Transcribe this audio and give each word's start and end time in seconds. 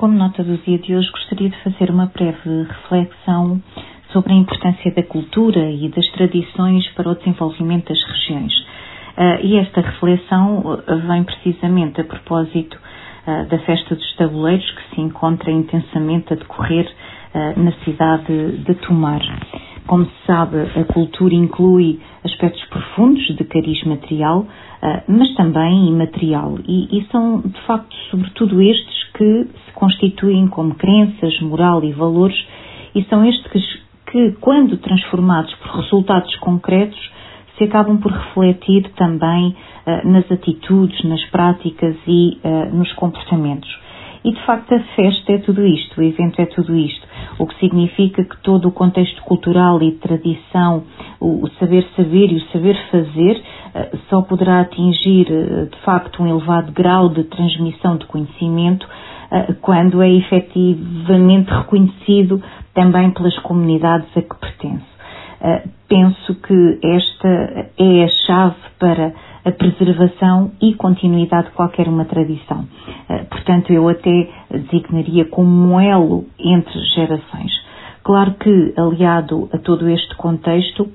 Como 0.00 0.16
nota 0.16 0.42
do 0.42 0.56
dia 0.56 0.78
de 0.78 0.96
hoje, 0.96 1.10
gostaria 1.10 1.50
de 1.50 1.62
fazer 1.62 1.90
uma 1.90 2.06
breve 2.06 2.62
reflexão 2.62 3.60
sobre 4.10 4.32
a 4.32 4.36
importância 4.36 4.90
da 4.92 5.02
cultura 5.02 5.70
e 5.70 5.90
das 5.90 6.10
tradições 6.12 6.88
para 6.94 7.10
o 7.10 7.14
desenvolvimento 7.14 7.90
das 7.90 8.02
regiões. 8.04 8.50
Uh, 8.60 9.44
e 9.44 9.58
esta 9.58 9.82
reflexão 9.82 10.78
vem 11.06 11.22
precisamente 11.22 12.00
a 12.00 12.04
propósito 12.04 12.78
uh, 12.78 13.46
da 13.50 13.58
Festa 13.58 13.94
dos 13.94 14.16
Tabuleiros, 14.16 14.70
que 14.70 14.94
se 14.94 15.02
encontra 15.02 15.50
intensamente 15.50 16.32
a 16.32 16.36
decorrer 16.36 16.90
na 17.58 17.70
cidade 17.84 18.56
de 18.64 18.74
Tomar. 18.76 19.20
Como 19.86 20.04
se 20.06 20.26
sabe, 20.26 20.56
a 20.76 20.84
cultura 20.84 21.34
inclui 21.34 22.00
aspectos 22.24 22.64
profundos 22.70 23.22
de 23.36 23.44
cariz 23.44 23.84
material, 23.84 24.46
ah, 24.82 25.02
mas 25.06 25.32
também 25.34 25.88
imaterial. 25.88 26.58
E, 26.66 26.98
e 26.98 27.06
são, 27.12 27.40
de 27.40 27.60
facto, 27.62 27.94
sobretudo 28.10 28.60
estes 28.60 29.09
que 29.20 29.46
se 29.66 29.72
constituem 29.74 30.48
como 30.48 30.74
crenças, 30.76 31.38
moral 31.42 31.84
e 31.84 31.92
valores, 31.92 32.42
e 32.94 33.04
são 33.04 33.22
estes 33.22 33.62
que, 34.10 34.32
quando 34.40 34.78
transformados 34.78 35.54
por 35.56 35.82
resultados 35.82 36.34
concretos, 36.36 36.98
se 37.58 37.64
acabam 37.64 37.98
por 37.98 38.10
refletir 38.10 38.88
também 38.96 39.54
uh, 39.86 40.08
nas 40.08 40.32
atitudes, 40.32 41.04
nas 41.04 41.22
práticas 41.26 41.94
e 42.06 42.38
uh, 42.42 42.74
nos 42.74 42.90
comportamentos. 42.94 43.68
E 44.24 44.32
de 44.32 44.42
facto 44.46 44.74
a 44.74 44.80
festa 44.96 45.32
é 45.32 45.38
tudo 45.38 45.66
isto, 45.66 46.00
o 46.00 46.02
evento 46.02 46.40
é 46.40 46.46
tudo 46.46 46.74
isto, 46.74 47.06
o 47.38 47.46
que 47.46 47.58
significa 47.58 48.24
que 48.24 48.36
todo 48.42 48.68
o 48.68 48.72
contexto 48.72 49.22
cultural 49.22 49.82
e 49.82 49.92
tradição, 49.92 50.84
o 51.18 51.46
saber 51.58 51.86
saber 51.96 52.30
e 52.30 52.36
o 52.36 52.48
saber 52.52 52.76
fazer, 52.90 53.42
eh, 53.74 53.96
só 54.10 54.20
poderá 54.20 54.60
atingir 54.60 55.24
de 55.24 55.78
facto 55.86 56.22
um 56.22 56.26
elevado 56.26 56.70
grau 56.70 57.08
de 57.08 57.24
transmissão 57.24 57.96
de 57.96 58.04
conhecimento 58.04 58.86
quando 59.60 60.02
é 60.02 60.10
efetivamente 60.10 61.48
reconhecido 61.50 62.42
também 62.74 63.10
pelas 63.10 63.38
comunidades 63.40 64.08
a 64.16 64.22
que 64.22 64.34
pertence. 64.36 64.84
Penso 65.88 66.34
que 66.34 66.78
esta 66.82 67.28
é 67.78 68.04
a 68.04 68.08
chave 68.26 68.56
para 68.78 69.14
a 69.44 69.50
preservação 69.50 70.52
e 70.60 70.74
continuidade 70.74 71.48
de 71.48 71.54
qualquer 71.54 71.88
uma 71.88 72.04
tradição. 72.04 72.66
Eh, 73.08 73.24
portanto, 73.24 73.72
eu 73.72 73.88
até 73.88 74.28
designaria 74.50 75.24
como 75.24 75.50
um 75.50 75.80
elo 75.80 76.26
entre 76.38 76.78
gerações. 76.94 77.52
Claro 78.02 78.34
que, 78.34 78.74
aliado 78.76 79.48
a 79.52 79.58
todo 79.58 79.88
este 79.88 80.14
contexto, 80.16 80.88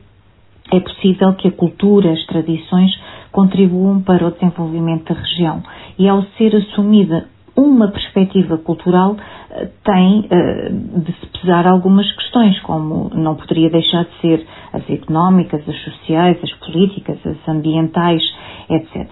é 0.71 0.79
possível 0.79 1.33
que 1.33 1.47
a 1.47 1.51
cultura, 1.51 2.11
as 2.11 2.25
tradições 2.25 2.91
contribuam 3.31 4.01
para 4.01 4.27
o 4.27 4.31
desenvolvimento 4.31 5.13
da 5.13 5.19
região 5.19 5.61
e 5.97 6.07
ao 6.07 6.23
ser 6.37 6.55
assumida 6.55 7.27
uma 7.55 7.87
perspectiva 7.89 8.57
cultural 8.57 9.15
eh, 9.51 9.69
tem 9.83 10.27
eh, 10.29 10.69
de 10.71 11.13
se 11.13 11.25
pesar 11.39 11.65
algumas 11.67 12.11
questões, 12.13 12.59
como 12.61 13.09
não 13.13 13.35
poderia 13.35 13.69
deixar 13.69 14.03
de 14.03 14.21
ser 14.21 14.45
as 14.73 14.89
económicas, 14.89 15.61
as 15.67 15.79
sociais, 15.83 16.37
as 16.43 16.51
políticas, 16.53 17.17
as 17.25 17.47
ambientais, 17.47 18.21
etc. 18.69 19.07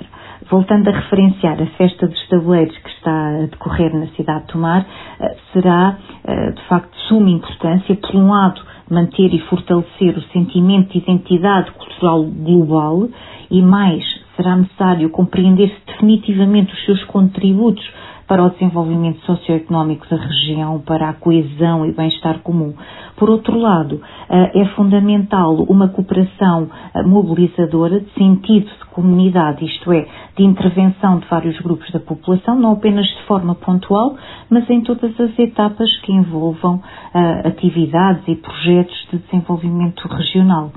Voltando 0.50 0.90
a 0.90 0.92
referenciar 0.92 1.62
a 1.62 1.66
festa 1.78 2.06
dos 2.06 2.28
tabuleiros 2.28 2.78
que 2.78 2.90
está 2.90 3.30
a 3.30 3.46
decorrer 3.46 3.96
na 3.96 4.08
cidade 4.08 4.42
de 4.42 4.52
Tomar, 4.52 4.86
eh, 5.20 5.36
será 5.54 5.98
de 6.26 6.62
facto 6.70 6.90
de 6.90 7.02
suma 7.10 7.30
importância, 7.30 7.96
por 7.96 8.16
um 8.16 8.30
lado, 8.30 8.62
manter 8.90 9.34
e 9.34 9.40
fortalecer 9.40 10.18
o 10.18 10.22
sentimento 10.32 10.94
de 10.94 11.00
identidade 11.00 11.70
cultural 11.72 12.24
global 12.24 13.10
e 13.52 13.62
mais 13.62 14.04
será 14.36 14.56
necessário 14.56 15.10
compreender 15.10 15.76
definitivamente 15.86 16.74
os 16.74 16.86
seus 16.86 17.04
contributos 17.06 17.84
para 18.28 18.44
o 18.44 18.50
desenvolvimento 18.50 19.20
socioeconómico 19.26 20.08
da 20.10 20.18
região, 20.18 20.80
para 20.80 21.10
a 21.10 21.14
coesão 21.14 21.86
e 21.86 21.92
bem-estar 21.92 22.40
comum. 22.40 22.74
Por 23.16 23.30
outro 23.30 23.58
lado, 23.58 24.02
eh, 24.30 24.62
é 24.62 24.66
fundamental 24.76 25.56
uma 25.70 25.90
cooperação 25.90 26.70
eh, 26.94 27.04
mobilizadora 27.04 28.00
de 28.00 28.12
sentido 28.14 28.66
de 28.66 28.86
comunidade, 28.94 29.66
isto 29.66 29.92
é, 29.92 30.08
de 30.36 30.44
intervenção 30.44 31.20
de 31.20 31.28
vários 31.28 31.60
grupos 31.60 31.90
da 31.92 32.00
população, 32.00 32.56
não 32.60 32.74
apenas 32.74 33.06
de 33.06 33.24
forma 33.24 33.56
pontual, 33.56 34.16
mas 34.50 34.70
em 34.70 34.82
todas 34.82 35.20
as 35.20 35.38
etapas 35.38 35.90
que 36.02 36.12
envolvam 36.12 36.76
uh, 36.76 37.48
atividades 37.48 38.24
e 38.28 38.36
projetos 38.36 38.96
de 39.12 39.18
desenvolvimento 39.20 40.08
regional. 40.08 40.72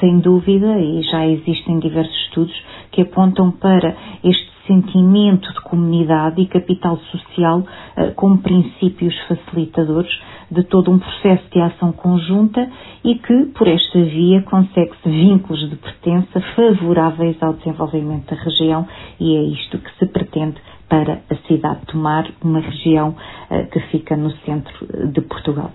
Sem 0.00 0.18
dúvida, 0.18 0.78
e 0.78 1.02
já 1.02 1.26
existem 1.26 1.78
diversos 1.78 2.14
estudos 2.26 2.54
que 2.90 3.02
apontam 3.02 3.50
para 3.52 3.96
este 4.22 4.53
sentimento 4.66 5.52
de 5.52 5.60
comunidade 5.62 6.40
e 6.40 6.46
capital 6.46 6.96
social 7.10 7.60
uh, 7.60 8.14
como 8.14 8.38
princípios 8.38 9.14
facilitadores 9.28 10.12
de 10.50 10.62
todo 10.64 10.90
um 10.90 10.98
processo 10.98 11.44
de 11.50 11.60
ação 11.60 11.92
conjunta 11.92 12.68
e 13.02 13.14
que, 13.16 13.46
por 13.46 13.66
esta 13.66 14.00
via, 14.02 14.42
consegue-se 14.42 15.08
vínculos 15.08 15.68
de 15.70 15.76
pertença 15.76 16.40
favoráveis 16.54 17.36
ao 17.42 17.54
desenvolvimento 17.54 18.34
da 18.34 18.40
região 18.42 18.86
e 19.18 19.36
é 19.36 19.42
isto 19.42 19.78
que 19.78 19.90
se 19.98 20.06
pretende 20.06 20.56
para 20.88 21.20
a 21.30 21.34
cidade 21.46 21.80
de 21.80 21.86
Tomar, 21.86 22.30
uma 22.42 22.60
região 22.60 23.10
uh, 23.50 23.70
que 23.70 23.80
fica 23.90 24.16
no 24.16 24.30
centro 24.44 24.86
de 25.12 25.20
Portugal. 25.22 25.70